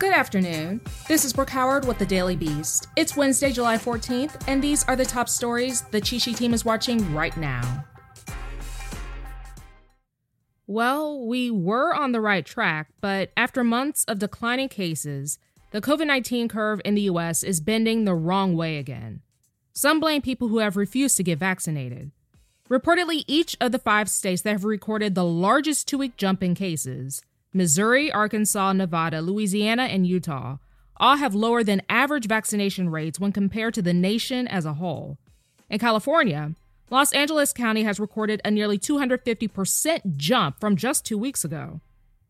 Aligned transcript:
Good 0.00 0.14
afternoon. 0.14 0.80
This 1.08 1.26
is 1.26 1.34
Brooke 1.34 1.50
Howard 1.50 1.86
with 1.86 1.98
the 1.98 2.06
Daily 2.06 2.34
Beast. 2.34 2.88
It's 2.96 3.18
Wednesday, 3.18 3.52
July 3.52 3.76
14th, 3.76 4.42
and 4.48 4.64
these 4.64 4.82
are 4.84 4.96
the 4.96 5.04
top 5.04 5.28
stories 5.28 5.82
the 5.90 6.00
Cheat 6.00 6.22
Sheet 6.22 6.38
team 6.38 6.54
is 6.54 6.64
watching 6.64 7.14
right 7.14 7.36
now. 7.36 7.84
Well, 10.66 11.26
we 11.26 11.50
were 11.50 11.94
on 11.94 12.12
the 12.12 12.20
right 12.22 12.46
track, 12.46 12.88
but 13.02 13.30
after 13.36 13.62
months 13.62 14.06
of 14.06 14.18
declining 14.18 14.70
cases, 14.70 15.38
the 15.70 15.82
COVID 15.82 16.06
19 16.06 16.48
curve 16.48 16.80
in 16.82 16.94
the 16.94 17.02
US 17.02 17.42
is 17.42 17.60
bending 17.60 18.06
the 18.06 18.14
wrong 18.14 18.56
way 18.56 18.78
again. 18.78 19.20
Some 19.74 20.00
blame 20.00 20.22
people 20.22 20.48
who 20.48 20.60
have 20.60 20.78
refused 20.78 21.18
to 21.18 21.22
get 21.22 21.38
vaccinated. 21.38 22.10
Reportedly, 22.70 23.22
each 23.26 23.54
of 23.60 23.70
the 23.70 23.78
five 23.78 24.08
states 24.08 24.40
that 24.42 24.52
have 24.52 24.64
recorded 24.64 25.14
the 25.14 25.24
largest 25.26 25.86
two 25.86 25.98
week 25.98 26.16
jump 26.16 26.42
in 26.42 26.54
cases 26.54 27.20
Missouri, 27.52 28.12
Arkansas, 28.12 28.72
Nevada, 28.72 29.20
Louisiana, 29.20 29.84
and 29.84 30.06
Utah 30.06 30.56
all 30.98 31.16
have 31.16 31.34
lower 31.34 31.64
than 31.64 31.82
average 31.88 32.26
vaccination 32.26 32.90
rates 32.90 33.18
when 33.18 33.32
compared 33.32 33.74
to 33.74 33.82
the 33.82 33.94
nation 33.94 34.46
as 34.46 34.66
a 34.66 34.74
whole. 34.74 35.16
In 35.68 35.78
California, 35.78 36.54
Los 36.90 37.12
Angeles 37.12 37.52
County 37.52 37.84
has 37.84 37.98
recorded 37.98 38.40
a 38.44 38.50
nearly 38.50 38.78
250% 38.78 40.16
jump 40.16 40.60
from 40.60 40.76
just 40.76 41.06
two 41.06 41.16
weeks 41.16 41.44
ago. 41.44 41.80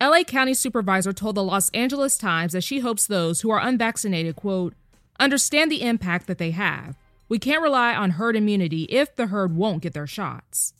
LA 0.01 0.23
County 0.23 0.55
Supervisor 0.55 1.13
told 1.13 1.35
the 1.35 1.43
Los 1.43 1.69
Angeles 1.71 2.17
Times 2.17 2.53
that 2.53 2.65
she 2.65 2.79
hopes 2.79 3.07
those 3.07 3.41
who 3.41 3.51
are 3.51 3.61
unvaccinated, 3.61 4.37
quote, 4.37 4.75
understand 5.19 5.71
the 5.71 5.83
impact 5.83 6.27
that 6.27 6.39
they 6.39 6.53
have. 6.53 6.97
We 7.29 7.39
can't 7.39 7.63
rely 7.63 7.95
on 7.95 8.13
herd 8.13 8.37
immunity 8.37 8.85
if 8.85 9.15
the 9.15 9.27
herd 9.27 9.55
won't 9.55 9.83
get 9.83 9.93
their 9.93 10.07
shots. 10.07 10.73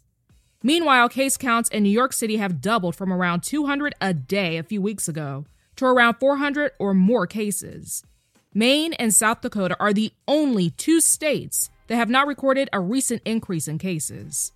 Meanwhile, 0.63 1.09
case 1.09 1.37
counts 1.37 1.71
in 1.71 1.83
New 1.83 1.91
York 1.91 2.13
City 2.13 2.37
have 2.37 2.61
doubled 2.61 2.95
from 2.95 3.13
around 3.13 3.43
200 3.43 3.95
a 4.01 4.13
day 4.13 4.59
a 4.59 4.63
few 4.63 4.83
weeks 4.83 5.09
ago 5.09 5.47
to 5.77 5.87
around 5.87 6.17
400 6.21 6.73
or 6.79 6.93
more 6.93 7.27
cases. 7.27 8.05
Maine 8.53 8.93
and 8.95 9.15
South 9.15 9.41
Dakota 9.41 9.77
are 9.81 9.93
the 9.93 10.13
only 10.29 10.71
two 10.71 11.01
states 11.01 11.71
that 11.87 11.97
have 11.97 12.11
not 12.11 12.27
recorded 12.27 12.69
a 12.73 12.81
recent 12.81 13.23
increase 13.25 13.69
in 13.69 13.79
cases. 13.79 14.53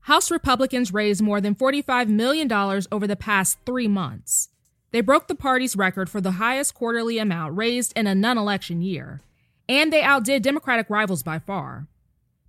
House 0.00 0.30
Republicans 0.30 0.92
raised 0.92 1.22
more 1.22 1.40
than 1.40 1.54
$45 1.54 2.08
million 2.08 2.50
over 2.52 3.06
the 3.06 3.16
past 3.16 3.58
three 3.64 3.88
months. 3.88 4.48
They 4.92 5.00
broke 5.00 5.28
the 5.28 5.34
party's 5.34 5.76
record 5.76 6.10
for 6.10 6.20
the 6.20 6.32
highest 6.32 6.74
quarterly 6.74 7.18
amount 7.18 7.56
raised 7.56 7.92
in 7.96 8.06
a 8.06 8.14
non 8.14 8.36
election 8.36 8.82
year, 8.82 9.20
and 9.68 9.92
they 9.92 10.02
outdid 10.02 10.42
Democratic 10.42 10.90
rivals 10.90 11.22
by 11.22 11.38
far. 11.38 11.86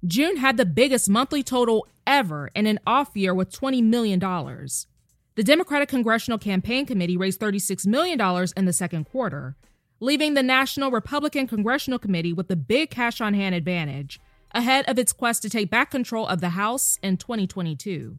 June 0.05 0.37
had 0.37 0.57
the 0.57 0.65
biggest 0.65 1.07
monthly 1.07 1.43
total 1.43 1.85
ever 2.05 2.49
in 2.55 2.67
an 2.67 2.79
off 2.85 3.11
year 3.15 3.33
with 3.33 3.51
$20 3.51 3.83
million. 3.83 4.19
The 4.19 5.43
Democratic 5.43 5.89
Congressional 5.89 6.37
Campaign 6.37 6.85
Committee 6.85 7.17
raised 7.17 7.39
$36 7.39 7.87
million 7.87 8.19
in 8.57 8.65
the 8.65 8.73
second 8.73 9.05
quarter, 9.05 9.55
leaving 9.99 10.33
the 10.33 10.43
National 10.43 10.91
Republican 10.91 11.47
Congressional 11.47 11.99
Committee 11.99 12.33
with 12.33 12.47
the 12.47 12.55
big 12.55 12.89
cash 12.89 13.21
on 13.21 13.33
hand 13.33 13.55
advantage 13.55 14.19
ahead 14.53 14.83
of 14.89 14.99
its 14.99 15.13
quest 15.13 15.41
to 15.41 15.49
take 15.49 15.69
back 15.69 15.91
control 15.91 16.27
of 16.27 16.41
the 16.41 16.49
House 16.49 16.99
in 17.01 17.17
2022. 17.17 18.17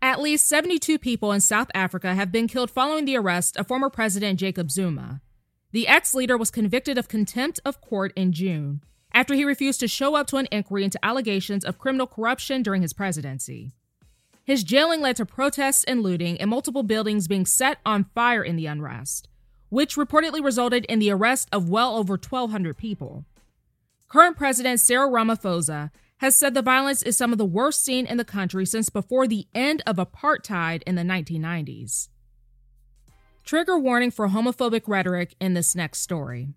At 0.00 0.20
least 0.20 0.46
72 0.48 0.98
people 0.98 1.32
in 1.32 1.40
South 1.40 1.68
Africa 1.74 2.14
have 2.14 2.30
been 2.30 2.46
killed 2.46 2.70
following 2.70 3.04
the 3.04 3.16
arrest 3.16 3.56
of 3.56 3.68
former 3.68 3.90
President 3.90 4.38
Jacob 4.38 4.70
Zuma. 4.70 5.20
The 5.72 5.88
ex 5.88 6.14
leader 6.14 6.36
was 6.36 6.50
convicted 6.50 6.98
of 6.98 7.08
contempt 7.08 7.58
of 7.64 7.80
court 7.80 8.12
in 8.14 8.32
June 8.32 8.82
after 9.14 9.34
he 9.34 9.44
refused 9.44 9.80
to 9.80 9.88
show 9.88 10.16
up 10.16 10.26
to 10.26 10.36
an 10.36 10.48
inquiry 10.50 10.84
into 10.84 11.02
allegations 11.04 11.64
of 11.64 11.78
criminal 11.78 12.06
corruption 12.06 12.62
during 12.62 12.82
his 12.82 12.92
presidency. 12.92 13.70
His 14.44 14.64
jailing 14.64 15.00
led 15.00 15.16
to 15.16 15.24
protests 15.24 15.84
and 15.84 16.02
looting 16.02 16.38
and 16.38 16.50
multiple 16.50 16.82
buildings 16.82 17.28
being 17.28 17.46
set 17.46 17.78
on 17.86 18.04
fire 18.14 18.42
in 18.42 18.56
the 18.56 18.66
unrest, 18.66 19.28
which 19.70 19.96
reportedly 19.96 20.44
resulted 20.44 20.84
in 20.86 20.98
the 20.98 21.10
arrest 21.10 21.48
of 21.52 21.70
well 21.70 21.96
over 21.96 22.14
1,200 22.14 22.76
people. 22.76 23.24
Current 24.08 24.36
President 24.36 24.80
Cyril 24.80 25.10
Ramaphosa 25.10 25.90
has 26.18 26.36
said 26.36 26.54
the 26.54 26.62
violence 26.62 27.02
is 27.02 27.16
some 27.16 27.32
of 27.32 27.38
the 27.38 27.44
worst 27.44 27.82
seen 27.82 28.06
in 28.06 28.16
the 28.16 28.24
country 28.24 28.66
since 28.66 28.90
before 28.90 29.26
the 29.26 29.46
end 29.54 29.82
of 29.86 29.96
apartheid 29.96 30.82
in 30.86 30.94
the 30.94 31.02
1990s. 31.02 32.08
Trigger 33.44 33.78
warning 33.78 34.10
for 34.10 34.28
homophobic 34.28 34.82
rhetoric 34.86 35.34
in 35.40 35.54
this 35.54 35.74
next 35.74 36.00
story. 36.00 36.48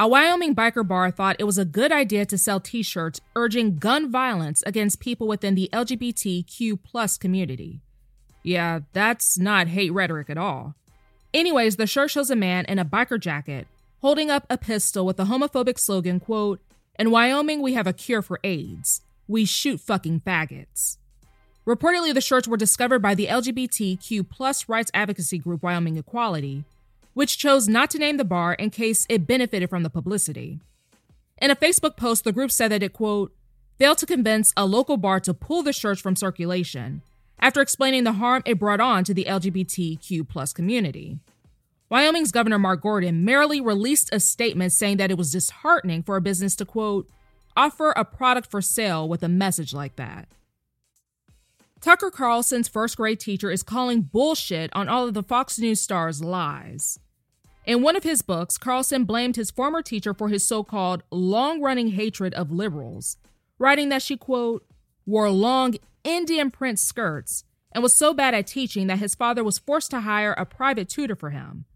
A 0.00 0.06
Wyoming 0.06 0.54
biker 0.54 0.86
bar 0.86 1.10
thought 1.10 1.34
it 1.40 1.44
was 1.44 1.58
a 1.58 1.64
good 1.64 1.90
idea 1.90 2.24
to 2.26 2.38
sell 2.38 2.60
t 2.60 2.84
shirts 2.84 3.20
urging 3.34 3.78
gun 3.78 4.12
violence 4.12 4.62
against 4.64 5.00
people 5.00 5.26
within 5.26 5.56
the 5.56 5.68
LGBTQ 5.72 6.78
plus 6.84 7.18
community. 7.18 7.80
Yeah, 8.44 8.80
that's 8.92 9.36
not 9.38 9.66
hate 9.66 9.92
rhetoric 9.92 10.30
at 10.30 10.38
all. 10.38 10.76
Anyways, 11.34 11.76
the 11.76 11.88
shirt 11.88 12.12
shows 12.12 12.30
a 12.30 12.36
man 12.36 12.64
in 12.66 12.78
a 12.78 12.84
biker 12.84 13.18
jacket 13.18 13.66
holding 14.00 14.30
up 14.30 14.46
a 14.48 14.56
pistol 14.56 15.04
with 15.04 15.16
the 15.16 15.24
homophobic 15.24 15.80
slogan, 15.80 16.20
quote, 16.20 16.60
In 16.96 17.10
Wyoming, 17.10 17.60
we 17.60 17.74
have 17.74 17.88
a 17.88 17.92
cure 17.92 18.22
for 18.22 18.38
AIDS. 18.44 19.02
We 19.26 19.44
shoot 19.44 19.80
fucking 19.80 20.20
faggots. 20.20 20.98
Reportedly, 21.66 22.14
the 22.14 22.20
shirts 22.20 22.46
were 22.46 22.56
discovered 22.56 23.00
by 23.00 23.16
the 23.16 23.26
LGBTQ 23.26 24.30
plus 24.30 24.68
rights 24.68 24.92
advocacy 24.94 25.38
group 25.38 25.64
Wyoming 25.64 25.96
Equality, 25.96 26.64
which 27.18 27.36
chose 27.36 27.66
not 27.66 27.90
to 27.90 27.98
name 27.98 28.16
the 28.16 28.24
bar 28.24 28.52
in 28.54 28.70
case 28.70 29.04
it 29.08 29.26
benefited 29.26 29.68
from 29.68 29.82
the 29.82 29.90
publicity. 29.90 30.60
In 31.42 31.50
a 31.50 31.56
Facebook 31.56 31.96
post, 31.96 32.22
the 32.22 32.30
group 32.30 32.52
said 32.52 32.70
that 32.70 32.80
it, 32.80 32.92
quote, 32.92 33.34
failed 33.76 33.98
to 33.98 34.06
convince 34.06 34.52
a 34.56 34.64
local 34.64 34.96
bar 34.96 35.18
to 35.18 35.34
pull 35.34 35.64
the 35.64 35.72
shirts 35.72 36.00
from 36.00 36.14
circulation 36.14 37.02
after 37.40 37.60
explaining 37.60 38.04
the 38.04 38.12
harm 38.12 38.44
it 38.46 38.60
brought 38.60 38.78
on 38.78 39.02
to 39.02 39.12
the 39.12 39.24
LGBTQ 39.24 40.54
community. 40.54 41.18
Wyoming's 41.90 42.30
Governor 42.30 42.60
Mark 42.60 42.82
Gordon 42.82 43.24
merely 43.24 43.60
released 43.60 44.10
a 44.12 44.20
statement 44.20 44.70
saying 44.70 44.98
that 44.98 45.10
it 45.10 45.18
was 45.18 45.32
disheartening 45.32 46.04
for 46.04 46.14
a 46.14 46.20
business 46.20 46.54
to, 46.54 46.64
quote, 46.64 47.10
offer 47.56 47.92
a 47.96 48.04
product 48.04 48.48
for 48.48 48.62
sale 48.62 49.08
with 49.08 49.24
a 49.24 49.28
message 49.28 49.74
like 49.74 49.96
that. 49.96 50.28
Tucker 51.80 52.12
Carlson's 52.12 52.68
first 52.68 52.96
grade 52.96 53.18
teacher 53.18 53.50
is 53.50 53.64
calling 53.64 54.02
bullshit 54.02 54.70
on 54.72 54.88
all 54.88 55.08
of 55.08 55.14
the 55.14 55.22
Fox 55.24 55.58
News 55.58 55.80
stars' 55.82 56.22
lies. 56.22 57.00
In 57.68 57.82
one 57.82 57.96
of 57.96 58.02
his 58.02 58.22
books, 58.22 58.56
Carlson 58.56 59.04
blamed 59.04 59.36
his 59.36 59.50
former 59.50 59.82
teacher 59.82 60.14
for 60.14 60.30
his 60.30 60.42
so 60.42 60.64
called 60.64 61.02
long 61.10 61.60
running 61.60 61.88
hatred 61.88 62.32
of 62.32 62.50
liberals, 62.50 63.18
writing 63.58 63.90
that 63.90 64.00
she, 64.00 64.16
quote, 64.16 64.64
wore 65.04 65.28
long 65.28 65.74
Indian 66.02 66.50
print 66.50 66.78
skirts 66.78 67.44
and 67.72 67.82
was 67.82 67.94
so 67.94 68.14
bad 68.14 68.32
at 68.32 68.46
teaching 68.46 68.86
that 68.86 69.00
his 69.00 69.14
father 69.14 69.44
was 69.44 69.58
forced 69.58 69.90
to 69.90 70.00
hire 70.00 70.32
a 70.32 70.46
private 70.46 70.88
tutor 70.88 71.14
for 71.14 71.28
him. 71.28 71.66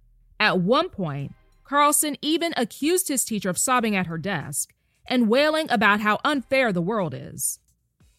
At 0.41 0.61
one 0.61 0.89
point, 0.89 1.35
Carlson 1.63 2.17
even 2.23 2.55
accused 2.57 3.09
his 3.09 3.23
teacher 3.23 3.51
of 3.51 3.59
sobbing 3.59 3.95
at 3.95 4.07
her 4.07 4.17
desk 4.17 4.73
and 5.05 5.29
wailing 5.29 5.71
about 5.71 6.01
how 6.01 6.21
unfair 6.25 6.73
the 6.73 6.81
world 6.81 7.13
is. 7.13 7.59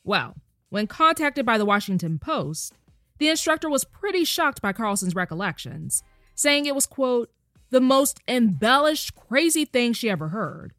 Well, 0.03 0.35
when 0.69 0.85
contacted 0.85 1.43
by 1.43 1.57
the 1.57 1.65
Washington 1.65 2.19
Post, 2.19 2.75
the 3.17 3.29
instructor 3.29 3.67
was 3.67 3.83
pretty 3.83 4.25
shocked 4.25 4.61
by 4.61 4.73
Carlson's 4.73 5.15
recollections, 5.15 6.03
saying 6.35 6.67
it 6.67 6.75
was, 6.75 6.85
quote, 6.85 7.31
the 7.73 7.81
most 7.81 8.21
embellished, 8.27 9.15
crazy 9.15 9.65
thing 9.65 9.93
she 9.93 10.09
ever 10.09 10.29
heard. 10.29 10.73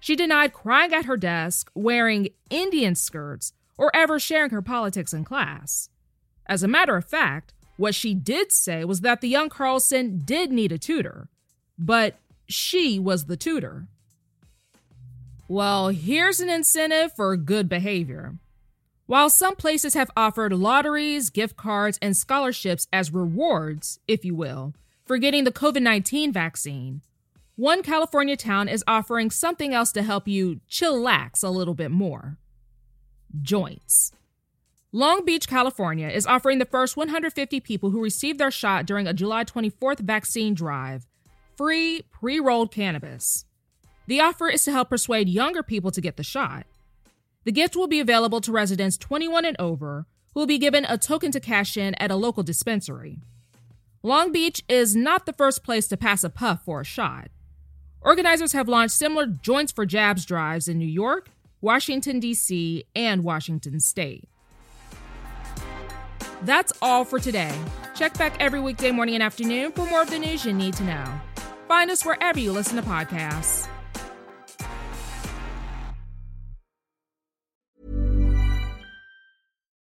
She 0.00 0.16
denied 0.16 0.54
crying 0.54 0.94
at 0.94 1.04
her 1.04 1.16
desk, 1.16 1.70
wearing 1.74 2.30
Indian 2.48 2.94
skirts, 2.94 3.52
or 3.76 3.94
ever 3.94 4.18
sharing 4.18 4.50
her 4.50 4.62
politics 4.62 5.12
in 5.12 5.24
class. 5.24 5.90
As 6.46 6.62
a 6.62 6.68
matter 6.68 6.96
of 6.96 7.04
fact, 7.04 7.52
what 7.76 7.94
she 7.94 8.14
did 8.14 8.50
say 8.50 8.82
was 8.84 9.02
that 9.02 9.20
the 9.20 9.28
young 9.28 9.50
Carlson 9.50 10.22
did 10.24 10.50
need 10.50 10.72
a 10.72 10.78
tutor, 10.78 11.28
but 11.78 12.16
she 12.46 12.98
was 12.98 13.26
the 13.26 13.36
tutor. 13.36 13.86
Well, 15.48 15.88
here's 15.88 16.40
an 16.40 16.48
incentive 16.48 17.12
for 17.14 17.36
good 17.36 17.68
behavior. 17.68 18.36
While 19.06 19.28
some 19.28 19.54
places 19.54 19.94
have 19.94 20.10
offered 20.16 20.52
lotteries, 20.54 21.28
gift 21.30 21.56
cards, 21.56 21.98
and 22.00 22.16
scholarships 22.16 22.86
as 22.90 23.12
rewards, 23.12 24.00
if 24.08 24.24
you 24.24 24.34
will, 24.34 24.72
for 25.08 25.16
getting 25.16 25.44
the 25.44 25.50
COVID 25.50 25.82
19 25.82 26.32
vaccine, 26.32 27.00
one 27.56 27.82
California 27.82 28.36
town 28.36 28.68
is 28.68 28.84
offering 28.86 29.30
something 29.30 29.72
else 29.72 29.90
to 29.92 30.02
help 30.02 30.28
you 30.28 30.60
chillax 30.70 31.42
a 31.42 31.48
little 31.48 31.74
bit 31.74 31.90
more 31.90 32.36
joints. 33.42 34.12
Long 34.92 35.24
Beach, 35.24 35.48
California 35.48 36.08
is 36.08 36.26
offering 36.26 36.58
the 36.58 36.64
first 36.64 36.96
150 36.96 37.60
people 37.60 37.90
who 37.90 38.02
received 38.02 38.38
their 38.38 38.50
shot 38.50 38.86
during 38.86 39.06
a 39.06 39.12
July 39.12 39.44
24th 39.44 40.00
vaccine 40.00 40.54
drive 40.54 41.06
free 41.56 42.02
pre 42.12 42.38
rolled 42.38 42.70
cannabis. 42.70 43.46
The 44.06 44.20
offer 44.20 44.48
is 44.48 44.64
to 44.64 44.72
help 44.72 44.90
persuade 44.90 45.28
younger 45.28 45.62
people 45.62 45.90
to 45.90 46.00
get 46.00 46.16
the 46.16 46.22
shot. 46.22 46.66
The 47.44 47.52
gift 47.52 47.76
will 47.76 47.88
be 47.88 48.00
available 48.00 48.40
to 48.42 48.52
residents 48.52 48.98
21 48.98 49.46
and 49.46 49.56
over 49.58 50.06
who 50.34 50.40
will 50.40 50.46
be 50.46 50.58
given 50.58 50.84
a 50.84 50.98
token 50.98 51.32
to 51.32 51.40
cash 51.40 51.76
in 51.76 51.94
at 51.94 52.10
a 52.10 52.16
local 52.16 52.42
dispensary. 52.42 53.18
Long 54.08 54.32
Beach 54.32 54.64
is 54.70 54.96
not 54.96 55.26
the 55.26 55.34
first 55.34 55.62
place 55.62 55.86
to 55.88 55.96
pass 55.98 56.24
a 56.24 56.30
puff 56.30 56.62
for 56.64 56.80
a 56.80 56.84
shot. 56.84 57.28
Organizers 58.00 58.54
have 58.54 58.66
launched 58.66 58.94
similar 58.94 59.26
Joints 59.26 59.70
for 59.70 59.84
Jabs 59.84 60.24
drives 60.24 60.66
in 60.66 60.78
New 60.78 60.86
York, 60.86 61.28
Washington, 61.60 62.18
D.C., 62.18 62.84
and 62.96 63.22
Washington 63.22 63.80
State. 63.80 64.26
That's 66.40 66.72
all 66.80 67.04
for 67.04 67.18
today. 67.18 67.54
Check 67.94 68.16
back 68.16 68.34
every 68.40 68.60
weekday 68.60 68.92
morning 68.92 69.14
and 69.14 69.22
afternoon 69.22 69.72
for 69.72 69.84
more 69.84 70.00
of 70.00 70.08
the 70.08 70.18
news 70.18 70.42
you 70.42 70.54
need 70.54 70.72
to 70.76 70.84
know. 70.84 71.04
Find 71.68 71.90
us 71.90 72.02
wherever 72.06 72.40
you 72.40 72.52
listen 72.52 72.76
to 72.76 72.82
podcasts. 72.88 73.68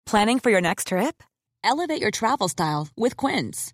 Planning 0.06 0.40
for 0.40 0.50
your 0.50 0.60
next 0.60 0.88
trip? 0.88 1.24
Elevate 1.64 2.02
your 2.02 2.12
travel 2.12 2.50
style 2.50 2.90
with 2.98 3.16
Quince. 3.16 3.74